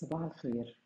صباح 0.00 0.20
الخير. 0.22 0.76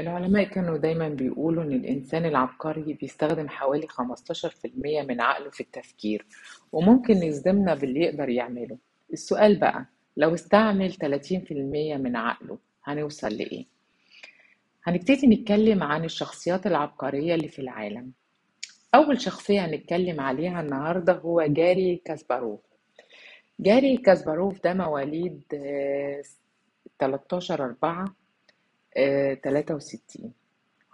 العلماء 0.00 0.44
كانوا 0.44 0.76
دايما 0.76 1.08
بيقولوا 1.08 1.62
إن 1.64 1.72
الإنسان 1.72 2.24
العبقري 2.24 2.92
بيستخدم 2.92 3.48
حوالي 3.48 3.86
15% 3.88 5.02
من 5.02 5.20
عقله 5.20 5.50
في 5.50 5.60
التفكير 5.60 6.26
وممكن 6.72 7.16
يصدمنا 7.16 7.74
باللي 7.74 8.00
يقدر 8.00 8.28
يعمله. 8.28 8.78
السؤال 9.12 9.56
بقى 9.56 9.86
لو 10.16 10.34
استعمل 10.34 10.92
30% 10.92 11.96
من 11.96 12.16
عقله 12.16 12.58
هنوصل 12.84 13.28
لإيه؟ 13.32 13.64
هنبتدي 14.84 15.26
نتكلم 15.26 15.82
عن 15.82 16.04
الشخصيات 16.04 16.66
العبقرية 16.66 17.34
اللي 17.34 17.48
في 17.48 17.58
العالم. 17.58 18.12
أول 18.94 19.20
شخصية 19.20 19.64
هنتكلم 19.64 20.20
عليها 20.20 20.60
النهاردة 20.60 21.12
هو 21.12 21.42
جاري 21.46 22.02
كاسباروف. 22.04 22.60
جاري 23.60 23.96
كاسباروف 23.96 24.64
ده 24.64 24.74
مواليد 24.74 25.42
آه، 25.54 26.22
13 26.98 27.64
4 27.64 28.14
63 28.94 30.32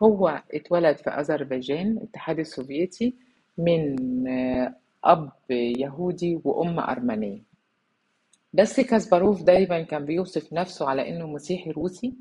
هو 0.02 0.42
اتولد 0.54 0.96
في 0.98 1.10
أذربيجان 1.10 1.86
الاتحاد 1.98 2.38
السوفيتي 2.38 3.14
من 3.58 4.28
آه، 4.28 4.74
أب 5.04 5.32
يهودي 5.50 6.40
وأم 6.44 6.80
أرمنية. 6.80 7.42
بس 8.52 8.80
كاسباروف 8.80 9.42
دايما 9.42 9.82
كان 9.82 10.04
بيوصف 10.04 10.52
نفسه 10.52 10.88
على 10.88 11.08
إنه 11.08 11.26
مسيحي 11.26 11.70
روسي 11.70 12.14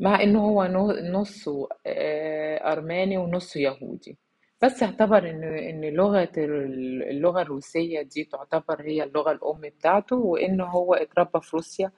مع 0.00 0.22
إنه 0.22 0.40
هو 0.40 0.64
نصه 1.12 1.68
آه، 1.86 2.72
أرماني 2.72 3.18
ونصه 3.18 3.60
يهودي. 3.60 4.16
بس 4.62 4.82
اعتبر 4.82 5.30
إن 5.30 5.44
إن 5.44 5.80
لغة 5.84 6.32
ال- 6.38 7.02
اللغة 7.02 7.42
الروسية 7.42 8.02
دي 8.02 8.24
تعتبر 8.24 8.82
هي 8.82 9.02
اللغة 9.04 9.32
الأم 9.32 9.60
بتاعته 9.60 10.16
وإنه 10.16 10.64
هو 10.64 10.94
اتربى 10.94 11.40
في 11.40 11.56
روسيا 11.56 11.90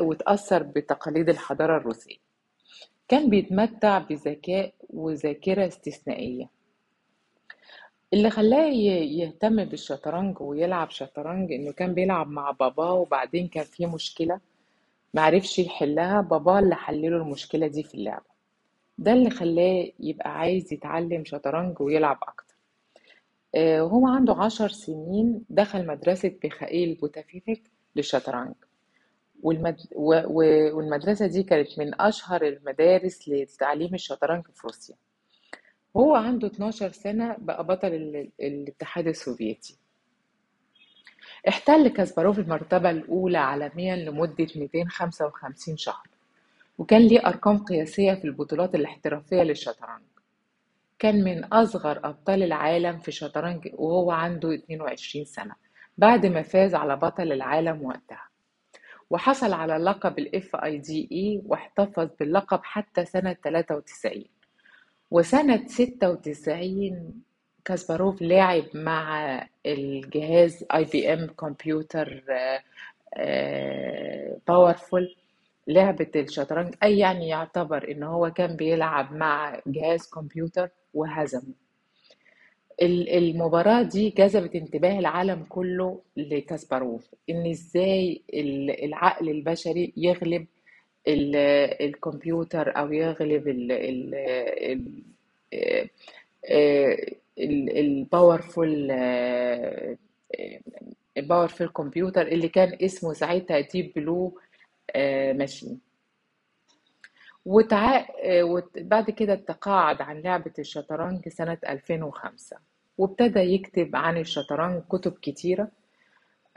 وتأثر 0.00 0.62
بتقاليد 0.62 1.28
الحضارة 1.28 1.76
الروسية. 1.76 2.16
كان 3.08 3.30
بيتمتع 3.30 3.98
بذكاء 3.98 4.72
وذاكرة 4.90 5.66
استثنائية. 5.66 6.50
اللي 8.12 8.30
خلاه 8.30 8.66
يهتم 8.66 9.64
بالشطرنج 9.64 10.40
ويلعب 10.40 10.90
شطرنج 10.90 11.52
إنه 11.52 11.72
كان 11.72 11.94
بيلعب 11.94 12.28
مع 12.28 12.50
باباه 12.50 12.92
وبعدين 12.92 13.48
كان 13.48 13.64
في 13.64 13.86
مشكلة 13.86 14.40
معرفش 15.14 15.58
يحلها 15.58 16.20
باباه 16.20 16.58
اللي 16.58 16.74
حلله 16.74 17.16
المشكلة 17.16 17.66
دي 17.66 17.82
في 17.82 17.94
اللعبة. 17.94 18.33
ده 18.98 19.12
اللي 19.12 19.30
خلاه 19.30 19.90
يبقى 20.00 20.38
عايز 20.38 20.72
يتعلم 20.72 21.24
شطرنج 21.24 21.80
ويلعب 21.80 22.18
أكتر. 22.22 22.54
آه، 23.54 23.84
وهو 23.84 24.06
عنده 24.08 24.34
عشر 24.34 24.68
سنين 24.68 25.44
دخل 25.50 25.86
مدرسة 25.86 26.34
ميخائيل 26.44 26.94
بوتافيفيك 26.94 27.70
للشطرنج. 27.96 28.54
والمد... 29.42 29.76
و... 29.96 30.14
و... 30.26 30.38
والمدرسة 30.76 31.26
دي 31.26 31.42
كانت 31.42 31.78
من 31.78 32.00
أشهر 32.00 32.42
المدارس 32.46 33.28
لتعليم 33.28 33.94
الشطرنج 33.94 34.44
في 34.54 34.60
روسيا. 34.66 34.96
وهو 35.94 36.14
عنده 36.14 36.46
12 36.48 36.92
سنة 36.92 37.36
بقى 37.38 37.64
بطل 37.66 37.88
ال... 37.94 38.30
الاتحاد 38.40 39.06
السوفيتي. 39.06 39.78
احتل 41.48 41.88
كاسباروف 41.88 42.38
المرتبة 42.38 42.90
الأولى 42.90 43.38
عالميا 43.38 43.96
لمدة 43.96 44.46
255 44.56 45.76
شهر. 45.76 46.06
وكان 46.78 47.00
ليه 47.02 47.26
أرقام 47.26 47.58
قياسية 47.58 48.14
في 48.14 48.24
البطولات 48.24 48.74
الاحترافية 48.74 49.42
للشطرنج. 49.42 50.02
كان 50.98 51.24
من 51.24 51.44
أصغر 51.44 52.00
أبطال 52.04 52.42
العالم 52.42 52.98
في 52.98 53.08
الشطرنج 53.08 53.68
وهو 53.72 54.10
عنده 54.10 54.54
22 54.54 55.24
سنة 55.24 55.54
بعد 55.98 56.26
ما 56.26 56.42
فاز 56.42 56.74
على 56.74 56.96
بطل 56.96 57.32
العالم 57.32 57.82
وقتها. 57.84 58.28
وحصل 59.10 59.52
على 59.52 59.76
لقب 59.76 60.18
دي 60.80 61.08
اي 61.12 61.42
واحتفظ 61.46 62.08
باللقب 62.20 62.60
حتى 62.62 63.04
سنة 63.04 63.32
93 63.44 64.24
وسنة 65.10 65.66
96 65.66 67.22
كاسباروف 67.64 68.22
لعب 68.22 68.64
مع 68.74 69.38
الجهاز 69.66 70.64
IBM 70.74 71.26
كمبيوتر 71.26 72.22
powerful 74.48 75.16
لعبة 75.68 76.06
الشطرنج 76.16 76.74
أي 76.82 76.98
يعني 76.98 77.28
يعتبر 77.28 77.90
إن 77.90 78.02
هو 78.02 78.30
كان 78.30 78.56
بيلعب 78.56 79.12
مع 79.12 79.60
جهاز 79.66 80.06
كمبيوتر 80.08 80.68
وهزمه. 80.94 81.54
ال- 82.82 83.08
المباراة 83.08 83.82
دي 83.82 84.10
جذبت 84.10 84.54
انتباه 84.56 84.98
العالم 84.98 85.44
كله 85.48 86.00
لكاسباروف 86.16 87.14
إن 87.30 87.46
إزاي 87.50 88.22
ال- 88.34 88.84
العقل 88.84 89.28
البشري 89.28 89.92
يغلب 89.96 90.46
ال- 91.08 91.36
الكمبيوتر 91.88 92.76
أو 92.78 92.92
يغلب 92.92 93.48
ال 93.48 93.72
ال 93.72 94.14
ال 97.38 97.78
ال 97.78 97.90
powerful 97.90 98.90
ال 101.16 101.22
powerful 101.22 101.68
computer 101.68 102.26
اللي 102.26 102.48
كان 102.48 102.76
اسمه 102.82 103.12
ساعتها 103.12 103.60
Deep 103.60 103.92
Blue 103.96 104.38
machine 105.34 105.80
وتع... 107.44 108.06
وبعد 108.42 109.10
كده 109.10 109.34
تقاعد 109.34 110.02
عن 110.02 110.20
لعبة 110.20 110.52
الشطرنج 110.58 111.28
سنة 111.28 111.58
2005 111.68 112.56
وابتدى 112.98 113.40
يكتب 113.40 113.96
عن 113.96 114.18
الشطرنج 114.18 114.82
كتب 114.88 115.12
كتيرة. 115.22 115.68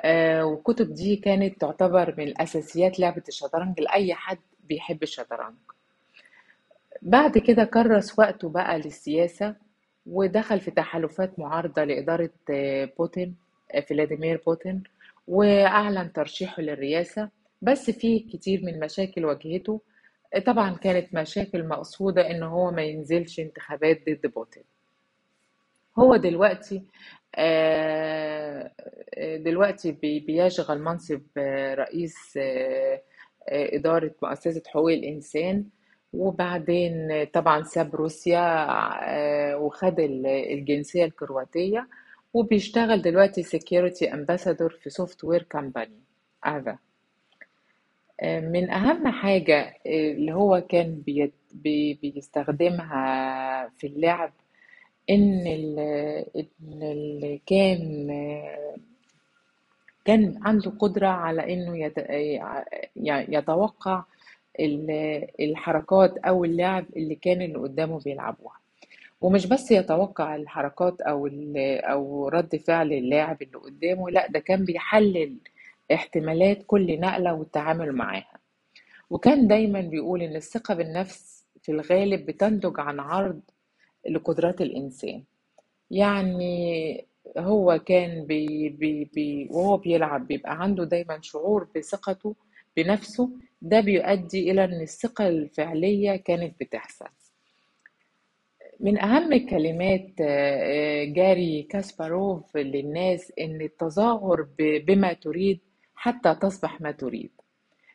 آه، 0.02 0.46
والكتب 0.46 0.94
دي 0.94 1.16
كانت 1.16 1.62
تعتبر 1.62 2.16
من 2.18 2.24
الأساسيات 2.28 3.00
لعبة 3.00 3.24
الشطرنج 3.28 3.80
لأي 3.82 4.14
حد 4.14 4.38
بيحب 4.64 5.04
الشطرنج. 5.04 5.56
بعد 7.02 7.38
كده 7.38 7.64
كرس 7.64 8.20
وقته 8.20 8.50
بقى 8.50 8.78
للسياسة 8.80 9.56
ودخل 10.06 10.60
في 10.60 10.72
تحالفات 10.72 11.40
معارضة 11.40 11.84
لإدارة 11.84 12.30
آه، 12.50 12.90
بوتين 12.98 13.36
آه، 13.76 13.80
فلاديمير 13.80 14.42
بوتين 14.46 14.84
وأعلن 15.28 16.14
ترشيحه 16.14 16.62
للرئاسة. 16.62 17.30
بس 17.62 17.90
في 17.92 18.20
كتير 18.20 18.62
من 18.64 18.80
مشاكل 18.80 19.26
واجهته. 19.26 19.82
آه، 20.36 20.40
طبعا 20.40 20.76
كانت 20.76 21.14
مشاكل 21.16 21.68
مقصودة 21.68 22.32
إن 22.32 22.44
هو 22.44 22.72
ما 22.72 22.82
ينزلش 22.82 23.40
انتخابات 23.40 24.02
ضد 24.10 24.32
بوتين. 24.36 24.64
هو 26.00 26.16
دلوقتي 26.16 26.84
آه، 27.36 28.72
آه، 29.16 29.38
دلوقتي 29.38 29.92
بي- 29.92 30.20
بيشغل 30.20 30.82
منصب 30.82 31.22
رئيس 31.74 32.40
إدارة 33.50 34.12
مؤسسة 34.24 34.62
حقوق 34.68 34.92
الإنسان. 34.92 35.66
وبعدين 36.14 37.24
طبعا 37.34 37.64
ساب 37.64 37.96
روسيا 37.96 38.46
وخد 39.56 40.00
ال- 40.00 40.28
الجنسية 40.28 41.06
الكرواتية. 41.06 41.88
وبيشتغل 42.34 43.02
دلوقتي 43.02 43.44
security 43.44 44.10
ambassador 44.12 44.80
في 44.84 44.90
software 44.90 45.44
company 45.44 46.00
هذا 46.46 46.78
من 48.24 48.70
أهم 48.70 49.08
حاجة 49.08 49.74
اللي 49.86 50.34
هو 50.34 50.62
كان 50.70 51.02
بي- 51.06 51.34
بي- 51.54 51.94
بيستخدمها 51.94 53.70
في 53.78 53.88
اللعب 53.88 54.32
إن 55.10 55.48
ال- 55.48 55.80
إن 56.36 56.84
اللي 56.84 57.42
كان 57.46 58.08
كان 60.06 60.40
عنده 60.42 60.72
قدرة 60.72 61.08
على 61.08 61.54
إنه 61.54 61.92
يتوقع 63.30 64.04
ال- 64.60 65.28
الحركات 65.40 66.18
أو 66.18 66.46
اللعب 66.46 66.86
اللي 66.96 67.16
كان 67.16 67.42
اللي 67.42 67.58
قدامه 67.60 68.00
بيلعبوها. 68.00 68.58
ومش 69.22 69.46
بس 69.48 69.72
يتوقع 69.72 70.36
الحركات 70.36 71.02
أو 71.02 71.28
أو 71.84 72.28
رد 72.28 72.56
فعل 72.56 72.94
اللاعب 72.94 73.42
اللي 73.42 73.58
قدامه 73.58 74.10
لأ 74.10 74.28
ده 74.28 74.40
كان 74.40 74.66
بيحلل 74.66 75.36
احتمالات 75.94 76.64
كل 76.68 77.00
نقلة 77.00 77.34
والتعامل 77.34 77.92
معاها. 77.92 78.40
وكان 79.10 79.48
دايما 79.48 79.82
بيقول 79.82 80.22
إن 80.22 80.36
الثقة 80.36 80.74
بالنفس 80.74 81.46
في 81.62 81.72
الغالب 81.72 82.26
بتنتج 82.26 82.80
عن 82.80 83.00
عرض 83.00 83.42
لقدرات 84.10 84.62
الإنسان. 84.62 85.24
يعني 85.92 87.06
هو 87.38 87.80
كان 87.86 88.26
بي 88.26 88.70
بي 88.70 89.06
بي 89.14 89.48
وهو 89.52 89.78
بيلعب 89.78 90.28
بيبقى 90.28 90.62
عنده 90.64 90.84
دايما 90.84 91.20
شعور 91.22 91.68
بثقته 91.76 92.36
بنفسه. 92.78 93.30
ده 93.62 93.80
بيؤدي 93.80 94.52
إلى 94.52 94.64
إن 94.64 94.82
الثقة 94.82 95.28
الفعلية 95.28 96.16
كانت 96.16 96.60
بتحصل. 96.60 97.06
من 98.80 99.00
أهم 99.00 99.48
كلمات 99.50 100.08
آه، 100.22 100.26
آه، 101.02 101.06
جاري 101.06 101.64
كاسباروف 101.64 102.58
للناس 102.58 103.34
إن 103.40 103.62
التظاهر 103.62 104.48
بما 104.60 105.14
تريد 105.14 105.60
حتى 105.98 106.36
تصبح 106.36 106.82
ما 106.82 106.92
تريد. 106.92 107.32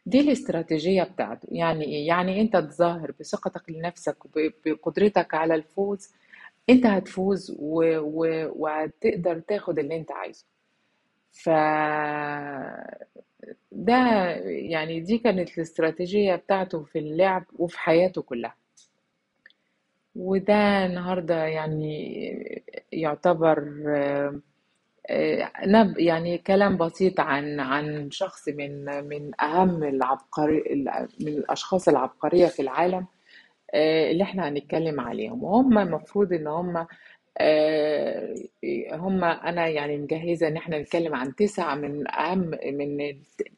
دي 0.06 0.20
الاستراتيجية 0.20 1.02
بتاعته. 1.02 1.48
يعني 1.52 1.84
إيه؟ 1.84 2.06
يعني 2.06 2.40
أنت 2.40 2.56
تظاهر 2.56 3.12
بثقتك 3.20 3.70
لنفسك 3.70 4.16
وبقدرتك 4.24 5.34
على 5.34 5.54
الفوز 5.54 6.10
أنت 6.70 6.86
هتفوز 6.86 7.56
و... 7.58 7.84
و... 7.98 8.52
وهتقدر 8.56 9.38
تاخد 9.40 9.78
اللي 9.78 9.96
أنت 9.96 10.12
عايزه. 10.12 10.46
ف 11.32 11.48
ده 13.72 13.94
يعني 14.46 15.00
دي 15.00 15.18
كانت 15.18 15.58
الاستراتيجية 15.58 16.34
بتاعته 16.36 16.82
في 16.84 16.98
اللعب 16.98 17.44
وفي 17.58 17.78
حياته 17.78 18.22
كلها. 18.22 18.54
وده 20.16 20.86
النهاردة 20.86 21.44
يعني 21.44 22.12
يعتبر 22.92 23.58
نب 25.66 25.98
يعني 25.98 26.38
كلام 26.38 26.76
بسيط 26.76 27.20
عن 27.20 27.60
عن 27.60 28.10
شخص 28.10 28.48
من 28.48 28.84
من 29.08 29.40
أهم 29.42 29.82
العبقري 29.84 30.62
من 31.20 31.28
الأشخاص 31.28 31.88
العبقرية 31.88 32.46
في 32.46 32.62
العالم 32.62 33.06
آه، 33.74 34.10
اللي 34.10 34.22
إحنا 34.24 34.48
هنتكلم 34.48 35.00
عليهم. 35.00 35.44
وهم 35.44 35.78
المفروض 35.78 36.32
إن 36.32 36.46
هم 36.46 36.86
آه، 37.38 38.34
هم 38.92 39.24
أنا 39.24 39.68
يعني 39.68 39.98
مجهزة 39.98 40.48
إن 40.48 40.56
إحنا 40.56 40.78
نتكلم 40.78 41.14
عن 41.14 41.34
تسعة 41.34 41.74
من 41.74 42.10
أهم 42.10 42.50
من 42.64 43.16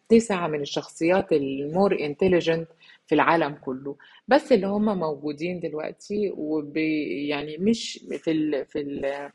تسعة 0.08 0.46
من 0.48 0.60
الشخصيات 0.60 1.32
المور 1.32 2.00
انتليجنت 2.00 2.68
في 3.06 3.14
العالم 3.14 3.54
كله. 3.54 3.96
بس 4.28 4.52
اللي 4.52 4.66
هم 4.66 4.98
موجودين 4.98 5.60
دلوقتي 5.60 6.30
وب 6.36 6.76
يعني 6.76 7.56
مش 7.58 8.00
في 8.18 8.30
ال 8.30 8.66
في 8.66 8.80
ال 8.80 9.30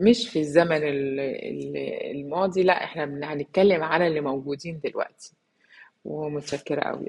مش 0.00 0.28
في 0.28 0.38
الزمن 0.40 0.76
ال- 0.76 1.20
ال- 1.20 1.76
الماضي 2.16 2.62
لا 2.62 2.84
إحنا 2.84 3.04
بن- 3.04 3.24
هنتكلم 3.24 3.82
على 3.82 4.06
اللي 4.06 4.20
موجودين 4.20 4.80
دلوقتي. 4.84 5.32
ومتشكرة 6.04 6.80
قوي 6.80 7.06